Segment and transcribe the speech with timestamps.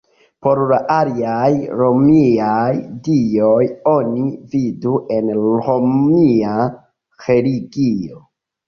[0.45, 1.49] Por la aliaj
[1.81, 2.71] romiaj
[3.09, 4.27] dioj oni
[4.57, 6.59] vidu en romia
[7.31, 8.23] religio.